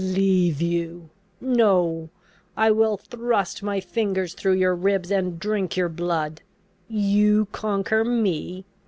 [0.03, 1.11] "Leave you!
[1.39, 2.09] No:
[2.57, 6.41] I will thrust my fingers through your ribs, and drink your blood!
[6.87, 8.65] You conquer me?